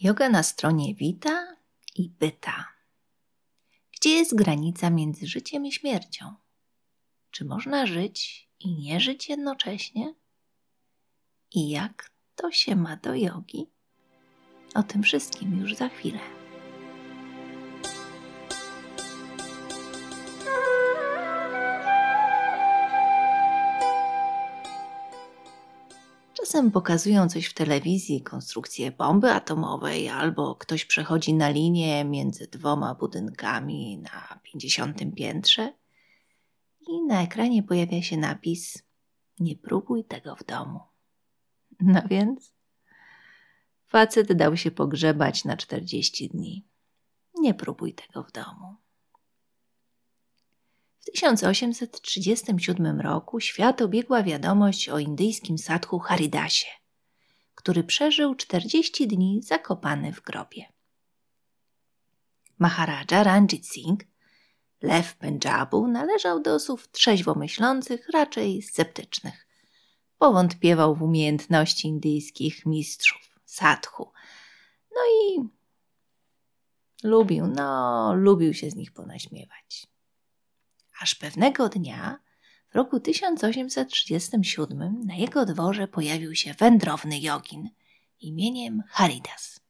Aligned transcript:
Yoga 0.00 0.28
na 0.28 0.42
stronie 0.42 0.94
wita 0.94 1.56
i 1.94 2.10
pyta. 2.10 2.68
Gdzie 3.92 4.10
jest 4.10 4.34
granica 4.34 4.90
między 4.90 5.26
życiem 5.26 5.66
i 5.66 5.72
śmiercią? 5.72 6.34
Czy 7.30 7.44
można 7.44 7.86
żyć 7.86 8.48
i 8.60 8.74
nie 8.74 9.00
żyć 9.00 9.28
jednocześnie? 9.28 10.14
I 11.52 11.70
jak 11.70 12.10
to 12.34 12.52
się 12.52 12.76
ma 12.76 12.96
do 12.96 13.14
jogi? 13.14 13.66
O 14.74 14.82
tym 14.82 15.02
wszystkim 15.02 15.60
już 15.60 15.74
za 15.74 15.88
chwilę. 15.88 16.33
Czasem 26.44 26.70
pokazują 26.70 27.28
coś 27.28 27.46
w 27.46 27.54
telewizji, 27.54 28.22
konstrukcję 28.22 28.92
bomby 28.92 29.30
atomowej, 29.30 30.08
albo 30.08 30.54
ktoś 30.54 30.84
przechodzi 30.84 31.34
na 31.34 31.48
linię 31.48 32.04
między 32.04 32.46
dwoma 32.46 32.94
budynkami 32.94 33.98
na 33.98 34.40
50 34.42 35.14
piętrze 35.16 35.72
i 36.80 37.02
na 37.02 37.22
ekranie 37.22 37.62
pojawia 37.62 38.02
się 38.02 38.16
napis: 38.16 38.82
Nie 39.38 39.56
próbuj 39.56 40.04
tego 40.04 40.36
w 40.36 40.44
domu. 40.44 40.80
No 41.80 42.02
więc 42.10 42.54
facet 43.86 44.32
dał 44.32 44.56
się 44.56 44.70
pogrzebać 44.70 45.44
na 45.44 45.56
40 45.56 46.28
dni. 46.28 46.66
Nie 47.34 47.54
próbuj 47.54 47.94
tego 47.94 48.22
w 48.22 48.32
domu. 48.32 48.76
W 51.04 51.10
1837 51.10 53.00
roku 53.00 53.40
świat 53.40 53.82
obiegła 53.82 54.22
wiadomość 54.22 54.88
o 54.88 54.98
indyjskim 54.98 55.58
sadhu 55.58 55.98
Haridasie, 55.98 56.66
który 57.54 57.84
przeżył 57.84 58.34
40 58.34 59.08
dni 59.08 59.42
zakopany 59.42 60.12
w 60.12 60.22
grobie. 60.22 60.64
Maharaja 62.58 63.24
Ranjit 63.24 63.66
Singh, 63.66 64.04
lew 64.82 65.16
Pendżabu, 65.16 65.86
należał 65.86 66.42
do 66.42 66.54
osób 66.54 66.86
trzeźwo 66.86 67.34
myślących, 67.34 68.08
raczej 68.08 68.62
sceptycznych. 68.62 69.46
Powątpiewał 70.18 70.94
w 70.94 71.02
umiejętności 71.02 71.88
indyjskich 71.88 72.66
mistrzów, 72.66 73.40
sadhu. 73.44 74.12
No 74.94 75.00
i 75.20 75.48
lubił, 77.02 77.46
no, 77.46 78.14
lubił 78.14 78.54
się 78.54 78.70
z 78.70 78.74
nich 78.74 78.92
ponaśmiewać 78.92 79.93
aż 81.04 81.14
pewnego 81.14 81.68
dnia 81.68 82.18
w 82.68 82.74
roku 82.74 83.00
1837 83.00 85.02
na 85.06 85.14
jego 85.14 85.44
dworze 85.44 85.88
pojawił 85.88 86.34
się 86.34 86.54
wędrowny 86.54 87.20
jogin 87.20 87.70
imieniem 88.20 88.82
Haridas. 88.88 89.60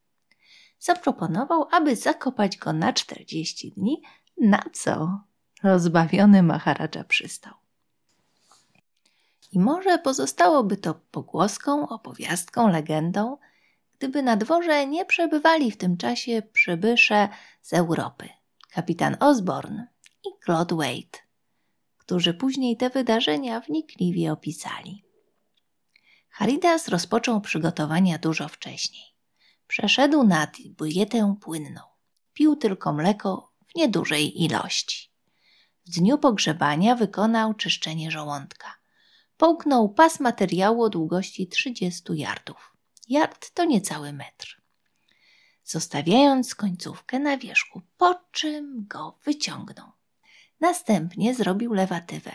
Zaproponował, 0.78 1.66
aby 1.70 1.96
zakopać 1.96 2.56
go 2.56 2.72
na 2.72 2.92
40 2.92 3.70
dni, 3.70 4.02
na 4.40 4.64
co 4.72 5.20
rozbawiony 5.62 6.42
Maharadża 6.42 7.04
przystał. 7.04 7.54
I 9.52 9.58
może 9.58 9.98
pozostałoby 9.98 10.76
to 10.76 10.94
pogłoską, 10.94 11.88
opowiastką, 11.88 12.68
legendą, 12.68 13.38
gdyby 13.98 14.22
na 14.22 14.36
dworze 14.36 14.86
nie 14.86 15.04
przebywali 15.04 15.70
w 15.70 15.76
tym 15.76 15.96
czasie 15.96 16.42
przybysze 16.52 17.28
z 17.62 17.72
Europy, 17.72 18.28
kapitan 18.70 19.16
Osborne 19.20 19.88
i 20.24 20.28
Claude 20.44 20.76
Wade, 20.76 21.23
którzy 22.06 22.34
później 22.34 22.76
te 22.76 22.90
wydarzenia 22.90 23.60
wnikliwie 23.60 24.32
opisali. 24.32 25.04
Haridas 26.28 26.88
rozpoczął 26.88 27.40
przygotowania 27.40 28.18
dużo 28.18 28.48
wcześniej. 28.48 29.04
Przeszedł 29.66 30.24
na 30.24 30.46
dietę 30.78 31.36
płynną. 31.40 31.80
Pił 32.34 32.56
tylko 32.56 32.92
mleko 32.92 33.52
w 33.66 33.74
niedużej 33.74 34.42
ilości. 34.44 35.10
W 35.86 35.90
dniu 35.90 36.18
pogrzebania 36.18 36.94
wykonał 36.94 37.54
czyszczenie 37.54 38.10
żołądka. 38.10 38.74
Połknął 39.36 39.88
pas 39.88 40.20
materiału 40.20 40.82
o 40.82 40.90
długości 40.90 41.48
30 41.48 42.02
yardów. 42.08 42.76
Yard 43.08 43.50
to 43.50 43.64
niecały 43.64 44.12
metr. 44.12 44.62
Zostawiając 45.64 46.54
końcówkę 46.54 47.18
na 47.18 47.38
wierzchu, 47.38 47.82
po 47.96 48.20
czym 48.32 48.86
go 48.88 49.18
wyciągnął. 49.24 49.93
Następnie 50.64 51.34
zrobił 51.34 51.72
lewatywę. 51.74 52.34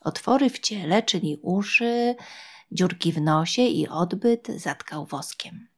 Otwory 0.00 0.50
w 0.50 0.58
ciele, 0.58 1.02
czyli 1.02 1.38
uszy, 1.42 2.16
dziurki 2.72 3.12
w 3.12 3.20
nosie 3.20 3.62
i 3.62 3.88
odbyt 3.88 4.48
zatkał 4.48 5.06
woskiem. 5.06 5.68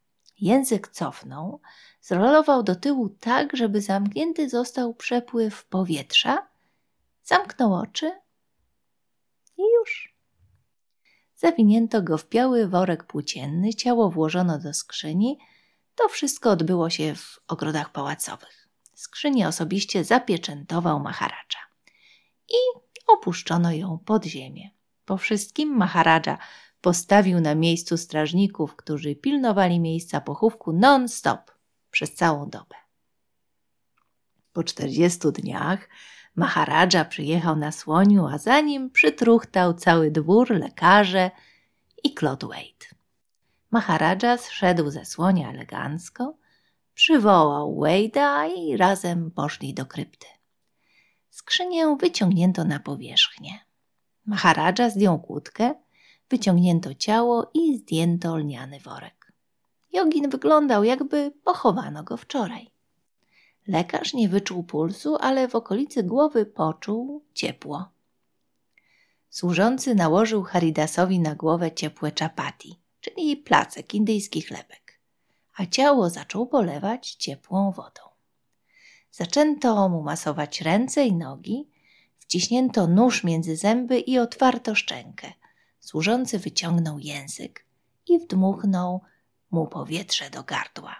Język 0.40 0.88
cofnął, 0.88 1.60
zrolował 2.00 2.62
do 2.62 2.76
tyłu 2.76 3.08
tak, 3.08 3.56
żeby 3.56 3.80
zamknięty 3.80 4.48
został 4.48 4.94
przepływ 4.94 5.64
powietrza, 5.64 6.48
zamknął 7.24 7.74
oczy 7.74 8.12
i 9.58 9.62
już. 9.62 10.16
Zawinięto 11.36 12.02
go 12.02 12.18
w 12.18 12.28
biały 12.28 12.68
worek 12.68 13.04
płócienny, 13.04 13.74
ciało 13.74 14.10
włożono 14.10 14.58
do 14.58 14.74
skrzyni. 14.74 15.38
To 15.94 16.08
wszystko 16.08 16.50
odbyło 16.50 16.90
się 16.90 17.14
w 17.14 17.38
ogrodach 17.48 17.92
pałacowych. 17.92 18.68
Skrzynię 18.94 19.48
osobiście 19.48 20.04
zapieczętował 20.04 21.00
Maharadża 21.00 21.71
i 22.52 22.80
opuszczono 23.06 23.72
ją 23.72 23.98
pod 24.04 24.24
ziemię. 24.24 24.70
Po 25.04 25.16
wszystkim 25.16 25.76
Maharadża 25.76 26.38
postawił 26.80 27.40
na 27.40 27.54
miejscu 27.54 27.96
strażników, 27.96 28.76
którzy 28.76 29.16
pilnowali 29.16 29.80
miejsca 29.80 30.20
pochówku 30.20 30.72
non-stop 30.72 31.50
przez 31.90 32.14
całą 32.14 32.50
dobę. 32.50 32.76
Po 34.52 34.64
czterdziestu 34.64 35.32
dniach 35.32 35.88
Maharadża 36.36 37.04
przyjechał 37.04 37.56
na 37.56 37.72
słoniu, 37.72 38.26
a 38.26 38.38
za 38.38 38.60
nim 38.60 38.90
przytruchtał 38.90 39.74
cały 39.74 40.10
dwór, 40.10 40.50
lekarze 40.50 41.30
i 42.04 42.14
Claude 42.14 42.46
Wade. 42.46 42.86
Maharadża 43.70 44.36
zszedł 44.36 44.90
ze 44.90 45.04
słonia 45.04 45.50
elegancko, 45.50 46.36
przywołał 46.94 47.80
Wade'a 47.80 48.50
i 48.56 48.76
razem 48.76 49.30
poszli 49.30 49.74
do 49.74 49.86
krypty. 49.86 50.26
Skrzynię 51.32 51.96
wyciągnięto 52.00 52.64
na 52.64 52.80
powierzchnię. 52.80 53.58
Maharadża 54.26 54.90
zdjął 54.90 55.20
kłódkę, 55.20 55.74
wyciągnięto 56.30 56.94
ciało 56.94 57.50
i 57.54 57.78
zdjęto 57.78 58.36
lniany 58.36 58.80
worek. 58.80 59.32
Jogin 59.92 60.30
wyglądał, 60.30 60.84
jakby 60.84 61.32
pochowano 61.44 62.04
go 62.04 62.16
wczoraj. 62.16 62.70
Lekarz 63.66 64.14
nie 64.14 64.28
wyczuł 64.28 64.62
pulsu, 64.62 65.16
ale 65.20 65.48
w 65.48 65.54
okolicy 65.54 66.02
głowy 66.02 66.46
poczuł 66.46 67.24
ciepło. 67.34 67.88
Służący 69.30 69.94
nałożył 69.94 70.42
Haridasowi 70.42 71.20
na 71.20 71.34
głowę 71.34 71.72
ciepłe 71.72 72.12
czapati, 72.12 72.80
czyli 73.00 73.36
placek 73.36 73.94
indyjski 73.94 74.42
chlebek, 74.42 75.00
a 75.56 75.66
ciało 75.66 76.10
zaczął 76.10 76.46
polewać 76.46 77.14
ciepłą 77.14 77.70
wodą. 77.70 78.11
Zaczęto 79.12 79.88
mu 79.88 80.02
masować 80.02 80.60
ręce 80.60 81.04
i 81.04 81.12
nogi, 81.12 81.70
wciśnięto 82.18 82.86
nóż 82.86 83.24
między 83.24 83.56
zęby 83.56 83.98
i 83.98 84.18
otwarto 84.18 84.74
szczękę. 84.74 85.32
Służący 85.80 86.38
wyciągnął 86.38 86.98
język 86.98 87.66
i 88.06 88.18
wdmuchnął 88.18 89.00
mu 89.50 89.66
powietrze 89.66 90.30
do 90.30 90.42
gardła. 90.42 90.96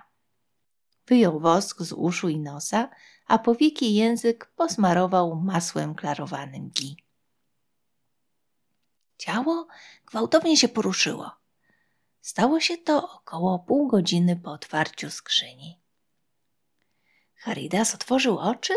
Wyjął 1.07 1.41
wosk 1.41 1.83
z 1.83 1.93
uszu 1.93 2.29
i 2.29 2.39
nosa, 2.39 2.91
a 3.27 3.39
powieki 3.39 3.95
język 3.95 4.53
posmarował 4.57 5.37
masłem 5.37 5.95
klarowanym 5.95 6.71
gi. 6.71 6.97
Ciało 9.19 9.67
gwałtownie 10.07 10.57
się 10.57 10.69
poruszyło. 10.69 11.31
Stało 12.21 12.61
się 12.61 12.79
to 12.79 13.11
około 13.13 13.59
pół 13.59 13.89
godziny 13.89 14.37
po 14.37 14.53
otwarciu 14.53 15.11
skrzyni. 15.11 15.82
Haridas 17.43 17.95
otworzył 17.95 18.39
oczy, 18.39 18.73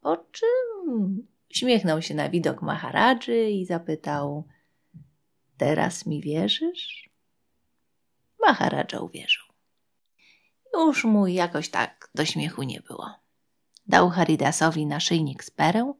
po 0.00 0.16
czym 0.16 1.28
uśmiechnął 1.50 2.02
się 2.02 2.14
na 2.14 2.28
widok 2.28 2.62
Maharadży 2.62 3.50
i 3.50 3.66
zapytał: 3.66 4.44
Teraz 5.56 6.06
mi 6.06 6.20
wierzysz? 6.20 7.10
Maharadża 8.40 9.00
uwierzył. 9.00 9.44
Już 10.74 11.04
mu 11.04 11.26
jakoś 11.26 11.68
tak 11.68 12.10
do 12.14 12.24
śmiechu 12.24 12.62
nie 12.62 12.80
było. 12.80 13.10
Dał 13.86 14.10
Haridasowi 14.10 14.86
naszyjnik 14.86 15.44
z 15.44 15.50
perę, 15.50 15.92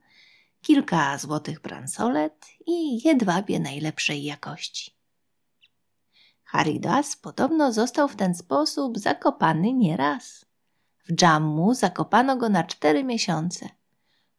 kilka 0.62 1.18
złotych 1.18 1.60
bransolet 1.60 2.46
i 2.66 3.08
jedwabie 3.08 3.60
najlepszej 3.60 4.24
jakości. 4.24 4.96
Haridas 6.44 7.16
podobno 7.16 7.72
został 7.72 8.08
w 8.08 8.16
ten 8.16 8.34
sposób 8.34 8.98
zakopany 8.98 9.72
nieraz. 9.72 10.49
W 11.08 11.14
dżammu 11.14 11.74
zakopano 11.74 12.36
go 12.36 12.48
na 12.48 12.64
cztery 12.64 13.04
miesiące. 13.04 13.68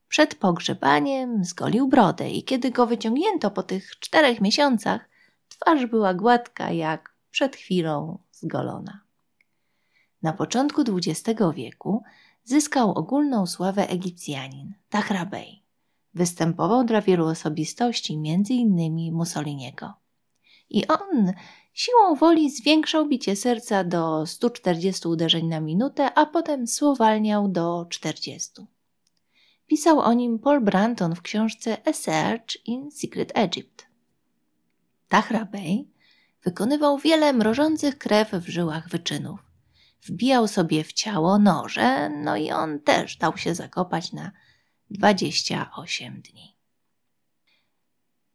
Przed 0.07 0.35
pogrzebaniem 0.35 1.45
zgolił 1.45 1.87
brodę 1.87 2.29
i 2.29 2.43
kiedy 2.43 2.71
go 2.71 2.87
wyciągnięto 2.87 3.51
po 3.51 3.63
tych 3.63 3.99
czterech 3.99 4.41
miesiącach, 4.41 5.09
twarz 5.49 5.85
była 5.85 6.13
gładka 6.13 6.71
jak 6.71 7.15
przed 7.31 7.55
chwilą 7.55 8.19
zgolona. 8.31 9.01
Na 10.21 10.33
początku 10.33 10.81
XX 10.81 11.41
wieku 11.55 12.03
zyskał 12.43 12.91
ogólną 12.91 13.47
sławę 13.47 13.89
Egipcjanin 13.89 14.73
Tahra 14.89 15.25
Bey. 15.25 15.61
Występował 16.13 16.83
dla 16.83 17.01
wielu 17.01 17.25
osobistości, 17.25 18.13
innymi 18.49 19.11
Mussoliniego. 19.11 19.93
I 20.69 20.87
on 20.87 21.33
siłą 21.73 22.15
woli 22.15 22.49
zwiększał 22.49 23.07
bicie 23.07 23.35
serca 23.35 23.83
do 23.83 24.25
140 24.25 25.07
uderzeń 25.07 25.47
na 25.47 25.59
minutę, 25.59 26.13
a 26.13 26.25
potem 26.25 26.67
spowalniał 26.67 27.47
do 27.47 27.85
40. 27.89 28.51
Pisał 29.67 29.99
o 29.99 30.13
nim 30.13 30.39
Paul 30.39 30.61
Branton 30.61 31.15
w 31.15 31.21
książce 31.21 31.77
A 31.87 31.93
Search 31.93 32.65
in 32.65 32.91
Secret 32.91 33.31
Egypt. 33.35 33.85
Tahra 35.09 35.45
Bey 35.45 35.87
wykonywał 36.43 36.97
wiele 36.97 37.33
mrożących 37.33 37.97
krew 37.97 38.31
w 38.31 38.49
żyłach 38.49 38.89
wyczynów. 38.89 39.39
Wbijał 40.03 40.47
sobie 40.47 40.83
w 40.83 40.93
ciało 40.93 41.39
noże, 41.39 42.09
no 42.09 42.37
i 42.37 42.51
on 42.51 42.79
też 42.79 43.17
dał 43.17 43.37
się 43.37 43.55
zakopać 43.55 44.13
na 44.13 44.31
28 44.89 46.21
dni. 46.21 46.60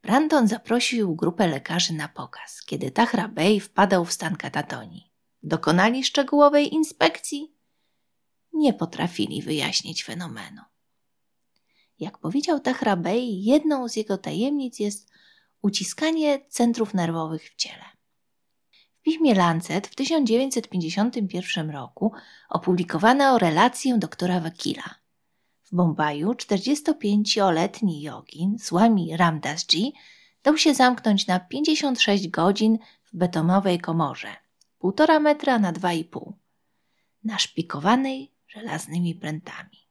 Brandon 0.07 0.49
zaprosił 0.49 1.15
grupę 1.17 1.47
lekarzy 1.47 1.95
na 1.95 2.09
pokaz, 2.09 2.63
kiedy 2.67 2.91
Tahra 2.91 3.29
Bey 3.29 3.61
wpadał 3.61 4.05
w 4.05 4.13
stan 4.13 4.37
katatonii. 4.37 5.13
Dokonali 5.43 6.05
szczegółowej 6.05 6.75
inspekcji? 6.75 7.55
Nie 8.53 8.73
potrafili 8.73 9.43
wyjaśnić 9.43 10.05
fenomenu. 10.05 10.63
Jak 11.99 12.19
powiedział 12.19 12.61
Tahra 12.61 12.97
Bey, 12.97 13.43
jedną 13.43 13.89
z 13.89 13.97
jego 13.97 14.19
tajemnic 14.19 14.79
jest 14.79 15.11
uciskanie 15.63 16.41
centrów 16.49 16.95
nerwowych 16.95 17.51
w 17.51 17.57
ciele. 17.57 17.85
W 18.99 19.03
piśmie 19.03 19.35
Lancet 19.35 19.87
w 19.87 19.95
1951 19.95 21.71
roku 21.71 22.13
opublikowano 22.49 23.39
relację 23.39 23.99
doktora 23.99 24.41
Wakila. 24.41 24.95
W 25.67 25.75
Bombaju 25.75 26.33
45-letni 26.33 28.03
jogin 28.03 28.59
Swami 28.59 29.17
Ramdasji 29.17 29.93
dał 30.43 30.57
się 30.59 30.75
zamknąć 30.75 31.27
na 31.27 31.41
56 31.41 32.29
godzin 32.29 32.79
w 33.05 33.17
betonowej 33.17 33.79
komorze, 33.79 34.37
1,5 34.83 35.21
metra 35.21 35.59
na 35.59 35.73
2,5, 35.73 36.33
naszpikowanej 37.25 38.33
żelaznymi 38.49 39.15
prętami. 39.15 39.89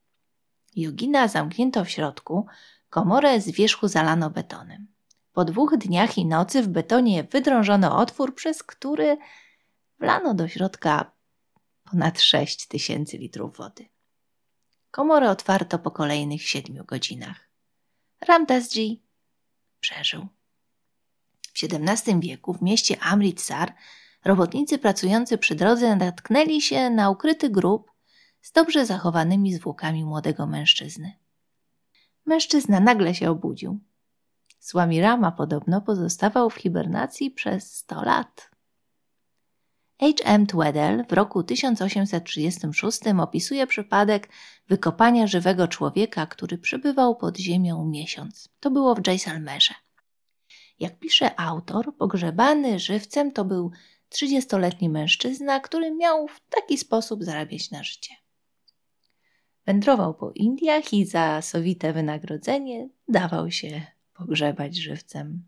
Jogina 0.76 1.28
zamknięto 1.28 1.86
w 1.86 1.90
środku, 1.90 2.46
komorę 2.90 3.42
z 3.42 3.52
wierzchu 3.52 3.88
zalano 3.88 4.30
betonem. 4.30 4.88
Po 5.34 5.46
dwóch 5.46 5.78
dniach 5.78 6.18
i 6.18 6.26
nocy 6.26 6.64
w 6.64 6.68
betonie 6.68 7.24
wydrążono 7.24 7.98
otwór, 7.98 8.36
przez 8.36 8.64
który 8.64 9.18
wlano 10.00 10.34
do 10.34 10.48
środka 10.48 11.12
ponad 11.92 12.22
6 12.22 12.68
tysięcy 12.68 13.18
litrów 13.18 13.58
wody. 13.58 13.95
Komorę 14.96 15.30
otwarto 15.30 15.80
po 15.80 15.92
kolejnych 15.92 16.44
siedmiu 16.44 16.86
godzinach. 16.86 17.50
Ramdasji 18.28 19.04
przeżył. 19.80 20.28
W 21.54 21.64
XVII 21.64 22.20
wieku 22.20 22.54
w 22.54 22.62
mieście 22.62 23.00
Amritsar 23.00 23.74
robotnicy 24.26 24.78
pracujący 24.78 25.38
przy 25.38 25.56
drodze 25.56 25.96
natknęli 25.96 26.62
się 26.62 26.90
na 26.90 27.10
ukryty 27.10 27.50
grób 27.50 27.92
z 28.42 28.52
dobrze 28.52 28.86
zachowanymi 28.86 29.54
zwłokami 29.54 30.06
młodego 30.06 30.48
mężczyzny. 30.48 31.14
Mężczyzna 32.26 32.80
nagle 32.80 33.16
się 33.16 33.32
obudził. 33.32 33.80
Słamirama 34.60 35.32
podobno 35.32 35.82
pozostawał 35.82 36.50
w 36.50 36.56
hibernacji 36.56 37.32
przez 37.32 37.76
100 37.76 38.02
lat. 38.02 38.55
H. 40.00 40.08
M. 40.24 40.48
Tweddell 40.48 41.06
w 41.10 41.14
roku 41.14 41.44
1836 41.44 43.00
opisuje 43.22 43.68
przypadek 43.68 44.30
wykopania 44.68 45.28
żywego 45.28 45.68
człowieka, 45.68 46.26
który 46.26 46.58
przebywał 46.58 47.16
pod 47.16 47.38
ziemią 47.38 47.86
miesiąc. 47.86 48.50
To 48.60 48.72
było 48.72 48.96
w 48.96 49.08
Jaysalmerze. 49.08 49.74
Jak 50.80 51.00
pisze 51.00 51.40
autor, 51.40 51.98
pogrzebany 51.98 52.80
żywcem 52.80 53.32
to 53.32 53.46
był 53.46 53.72
30-letni 54.10 54.90
mężczyzna, 54.90 55.60
który 55.60 55.92
miał 55.92 56.28
w 56.28 56.42
taki 56.50 56.78
sposób 56.78 57.24
zarabiać 57.24 57.72
na 57.72 57.84
życie. 57.84 58.16
Wędrował 59.66 60.14
po 60.14 60.32
Indiach 60.32 60.94
i 60.94 61.06
za 61.06 61.42
sowite 61.42 61.94
wynagrodzenie 61.94 62.90
dawał 63.08 63.52
się 63.52 63.82
pogrzebać 64.14 64.76
żywcem. 64.76 65.44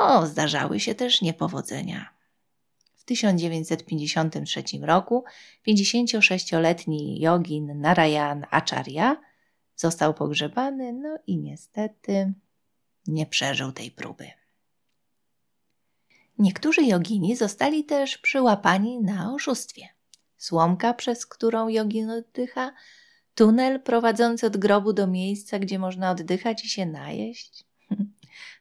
O, 0.00 0.26
zdarzały 0.26 0.80
się 0.80 0.94
też 0.94 1.22
niepowodzenia. 1.22 2.17
W 3.08 3.16
1953 3.16 4.62
roku 4.82 5.24
56-letni 5.68 7.20
jogin 7.20 7.80
Narayan 7.80 8.46
Acharya 8.50 9.16
został 9.76 10.14
pogrzebany, 10.14 10.92
no 10.92 11.18
i 11.26 11.38
niestety 11.38 12.32
nie 13.06 13.26
przeżył 13.26 13.72
tej 13.72 13.90
próby. 13.90 14.30
Niektórzy 16.38 16.82
jogini 16.82 17.36
zostali 17.36 17.84
też 17.84 18.18
przyłapani 18.18 18.98
na 18.98 19.34
oszustwie 19.34 19.88
słomka, 20.36 20.94
przez 20.94 21.26
którą 21.26 21.68
jogin 21.68 22.10
oddycha, 22.10 22.72
tunel 23.34 23.82
prowadzący 23.82 24.46
od 24.46 24.56
grobu 24.56 24.92
do 24.92 25.06
miejsca, 25.06 25.58
gdzie 25.58 25.78
można 25.78 26.10
oddychać 26.10 26.64
i 26.64 26.68
się 26.68 26.86
najeść. 26.86 27.67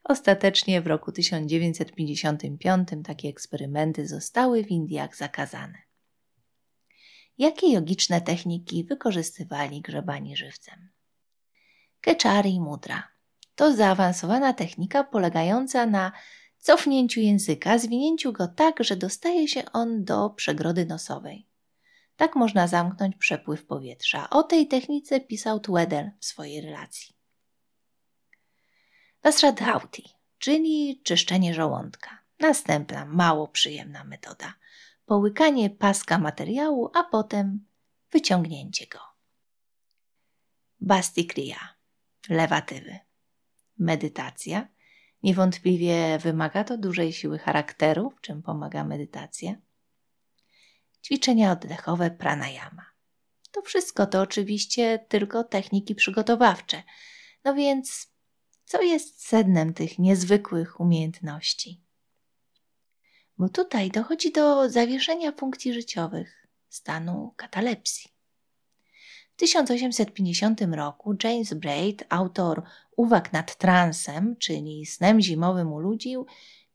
Ostatecznie 0.03 0.81
w 0.81 0.88
roku 0.88 1.12
1955 1.12 2.89
takie 3.03 3.29
eksperymenty 3.29 4.07
zostały 4.07 4.63
w 4.63 4.71
Indiach 4.71 5.15
zakazane. 5.15 5.77
Jakie 7.38 7.71
jogiczne 7.71 8.21
techniki 8.21 8.83
wykorzystywali 8.83 9.81
grzebani 9.81 10.38
żywcem? 10.38 10.89
Keczari 12.01 12.59
mudra 12.59 13.18
to 13.57 13.75
zaawansowana 13.75 14.53
technika 14.53 15.03
polegająca 15.03 15.85
na 15.85 16.12
cofnięciu 16.57 17.19
języka, 17.19 17.77
zwinięciu 17.77 18.33
go 18.33 18.47
tak, 18.47 18.83
że 18.83 18.95
dostaje 18.95 19.47
się 19.47 19.71
on 19.73 20.03
do 20.03 20.30
przegrody 20.30 20.85
nosowej. 20.85 21.47
Tak 22.15 22.35
można 22.35 22.68
zamknąć 22.68 23.15
przepływ 23.15 23.65
powietrza. 23.65 24.30
O 24.30 24.44
tej 24.44 24.68
technice 24.68 25.19
pisał 25.19 25.59
Tweddell 25.59 26.12
w 26.19 26.25
swojej 26.25 26.62
relacji. 26.62 27.16
Vasradhauti, 29.27 30.09
czyli 30.38 31.01
czyszczenie 31.03 31.53
żołądka. 31.53 32.24
Następna, 32.39 33.06
mało 33.06 33.47
przyjemna 33.47 34.03
metoda. 34.03 34.53
Połykanie 35.06 35.69
paska 35.69 36.18
materiału, 36.18 36.91
a 36.94 37.03
potem 37.03 37.65
wyciągnięcie 38.11 38.87
go. 38.87 38.99
Bastikriya, 40.81 41.59
lewatywy. 42.30 42.99
Medytacja. 43.78 44.68
Niewątpliwie 45.23 46.18
wymaga 46.19 46.63
to 46.63 46.78
dużej 46.78 47.13
siły 47.13 47.40
charakteru, 47.40 48.09
w 48.09 48.21
czym 48.21 48.44
pomaga 48.44 48.83
medytacja 48.83 49.56
ćwiczenia 51.04 51.51
oddechowe 51.51 52.11
pranayama. 52.11 52.85
To 53.51 53.61
wszystko 53.61 54.06
to 54.06 54.21
oczywiście 54.21 55.06
tylko 55.09 55.44
techniki 55.44 55.95
przygotowawcze. 55.95 56.83
No 57.44 57.54
więc, 57.56 58.17
co 58.68 58.81
jest 58.81 59.28
sednem 59.28 59.74
tych 59.74 60.00
niezwykłych 60.00 60.80
umiejętności? 60.80 61.81
Bo 63.38 63.50
tutaj 63.50 63.92
dochodzi 63.92 64.31
do 64.31 64.69
zawieszenia 64.69 65.31
funkcji 65.31 65.74
życiowych, 65.74 66.47
stanu 66.69 67.33
katalepsji. 67.36 68.12
W 69.33 69.40
1850 69.40 70.62
roku 70.62 71.16
James 71.24 71.54
Braid, 71.54 72.04
autor 72.09 72.64
Uwag 72.97 73.33
nad 73.33 73.56
transem, 73.56 74.36
czyli 74.40 74.86
snem 74.86 75.21
zimowym 75.21 75.74
u 75.74 75.80
ludzi, 75.80 76.16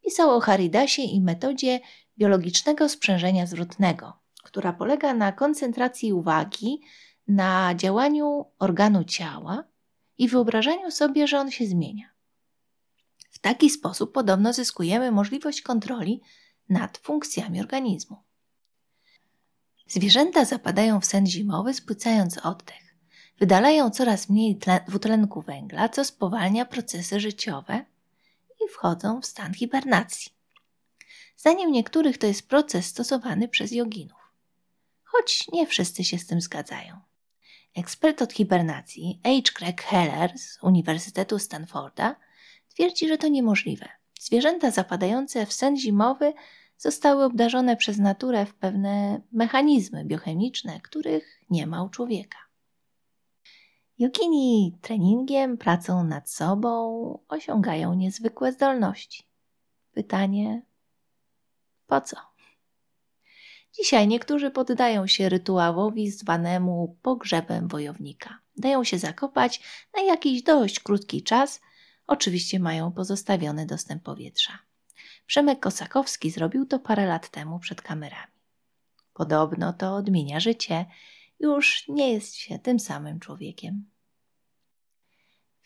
pisał 0.05 0.31
o 0.31 0.41
Haridasie 0.41 1.03
i 1.03 1.21
metodzie 1.21 1.81
biologicznego 2.19 2.89
sprzężenia 2.89 3.47
zwrotnego, 3.47 4.13
która 4.43 4.73
polega 4.73 5.15
na 5.15 5.33
koncentracji 5.33 6.13
uwagi 6.13 6.81
na 7.29 7.75
działaniu 7.75 8.45
organu 8.59 9.05
ciała 9.05 9.72
i 10.23 10.29
wyobrażaniu 10.29 10.91
sobie, 10.91 11.27
że 11.27 11.41
on 11.41 11.51
się 11.51 11.67
zmienia. 11.67 12.11
W 13.31 13.39
taki 13.39 13.71
sposób 13.71 14.13
podobno 14.13 14.53
zyskujemy 14.53 15.13
możliwość 15.13 15.63
kontroli 15.63 16.23
nad 16.69 16.99
funkcjami 16.99 17.61
organizmu. 17.61 18.17
Zwierzęta 19.87 20.45
zapadają 20.45 21.01
w 21.01 21.07
sen 21.07 21.27
zimowy, 21.27 21.75
spłycając 21.75 22.39
oddech. 22.39 22.95
Wydalają 23.39 23.91
coraz 23.91 24.29
mniej 24.29 24.59
dwutlenku 24.89 25.43
węgla, 25.43 25.89
co 25.89 26.05
spowalnia 26.05 26.65
procesy 26.65 27.21
życiowe 27.21 27.85
i 28.65 28.69
wchodzą 28.69 29.21
w 29.21 29.27
stan 29.27 29.55
hibernacji. 29.55 30.33
Zdaniem 31.37 31.73
niektórych 31.73 32.19
to 32.19 32.27
jest 32.27 32.49
proces 32.49 32.87
stosowany 32.87 33.49
przez 33.49 33.73
joginów 33.73 34.23
choć 35.13 35.49
nie 35.53 35.67
wszyscy 35.67 36.05
się 36.05 36.19
z 36.19 36.27
tym 36.27 36.41
zgadzają. 36.41 37.01
Ekspert 37.75 38.23
od 38.23 38.33
hibernacji 38.33 39.21
H. 39.25 39.53
Craig 39.59 39.83
Heller 39.83 40.39
z 40.39 40.59
Uniwersytetu 40.63 41.39
Stanforda 41.39 42.17
twierdzi, 42.69 43.09
że 43.09 43.19
to 43.19 43.29
niemożliwe. 43.29 43.89
Zwierzęta 44.21 44.71
zapadające 44.71 45.47
w 45.47 45.53
sen 45.53 45.77
zimowy 45.77 46.33
zostały 46.79 47.25
obdarzone 47.25 47.77
przez 47.77 47.99
naturę 47.99 48.47
w 48.47 48.55
pewne 48.55 49.21
mechanizmy 49.33 50.05
biochemiczne, 50.05 50.81
których 50.81 51.41
nie 51.51 51.67
ma 51.67 51.83
u 51.83 51.89
człowieka. 51.89 52.39
Jogini 53.99 54.79
treningiem, 54.81 55.59
pracą 55.59 56.05
nad 56.05 56.31
sobą 56.31 57.19
osiągają 57.29 57.95
niezwykłe 57.95 58.53
zdolności. 58.53 59.23
Pytanie: 59.93 60.63
po 61.87 62.01
co? 62.01 62.32
Dzisiaj 63.77 64.09
niektórzy 64.09 64.51
poddają 64.51 65.07
się 65.07 65.29
rytuałowi 65.29 66.11
zwanemu 66.11 66.99
pogrzebem 67.03 67.69
wojownika. 67.69 68.39
Dają 68.57 68.85
się 68.85 68.99
zakopać 68.99 69.61
na 69.97 70.03
jakiś 70.03 70.43
dość 70.43 70.81
krótki 70.81 71.23
czas, 71.23 71.61
oczywiście 72.07 72.61
mają 72.61 72.93
pozostawiony 72.93 73.67
dostęp 73.67 74.03
powietrza. 74.03 74.59
Przemek 75.27 75.61
Kosakowski 75.61 76.31
zrobił 76.31 76.67
to 76.67 76.79
parę 76.79 77.07
lat 77.07 77.29
temu 77.31 77.59
przed 77.59 77.83
kamerami. 77.83 78.33
Podobno 79.15 79.73
to 79.73 79.95
odmienia 79.95 80.41
życie, 80.41 80.87
już 81.41 81.89
nie 81.89 82.13
jest 82.13 82.37
się 82.37 82.59
tym 82.59 82.81
samym 82.81 83.21
człowiekiem. 83.21 83.91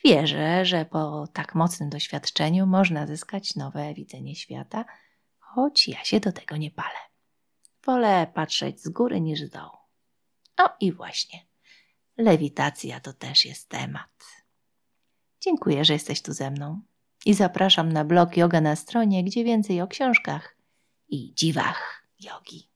Wierzę, 0.04 0.64
że 0.64 0.84
po 0.84 1.26
tak 1.32 1.54
mocnym 1.54 1.90
doświadczeniu 1.90 2.66
można 2.66 3.06
zyskać 3.06 3.56
nowe 3.56 3.94
widzenie 3.94 4.34
świata, 4.34 4.84
choć 5.38 5.88
ja 5.88 6.04
się 6.04 6.20
do 6.20 6.32
tego 6.32 6.56
nie 6.56 6.70
palę. 6.70 6.98
Wolę 7.86 8.26
patrzeć 8.34 8.82
z 8.82 8.88
góry 8.88 9.20
niż 9.20 9.40
z 9.40 9.50
dołu. 9.50 9.76
O 10.58 10.68
i 10.80 10.92
właśnie, 10.92 11.46
lewitacja 12.16 13.00
to 13.00 13.12
też 13.12 13.44
jest 13.44 13.68
temat. 13.68 14.10
Dziękuję, 15.40 15.84
że 15.84 15.92
jesteś 15.92 16.22
tu 16.22 16.32
ze 16.32 16.50
mną 16.50 16.80
i 17.26 17.34
zapraszam 17.34 17.92
na 17.92 18.04
blog 18.04 18.36
Yoga 18.36 18.60
na 18.60 18.76
stronie, 18.76 19.24
gdzie 19.24 19.44
więcej 19.44 19.80
o 19.80 19.86
książkach 19.86 20.56
i 21.08 21.34
dziwach 21.34 22.06
jogi. 22.20 22.68